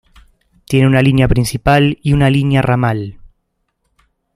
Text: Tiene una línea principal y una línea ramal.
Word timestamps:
Tiene 0.65 0.87
una 0.87 1.03
línea 1.03 1.27
principal 1.27 1.99
y 2.01 2.13
una 2.13 2.31
línea 2.31 2.63
ramal. 2.63 3.19